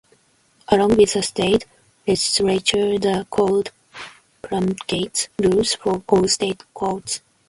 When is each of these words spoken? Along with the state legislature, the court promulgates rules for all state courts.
Along 0.69 0.97
with 0.97 1.13
the 1.13 1.21
state 1.21 1.67
legislature, 2.07 2.97
the 2.97 3.27
court 3.29 3.69
promulgates 4.41 5.27
rules 5.37 5.75
for 5.75 6.01
all 6.09 6.27
state 6.27 6.63
courts. 6.73 7.21